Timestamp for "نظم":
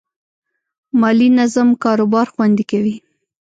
1.39-1.67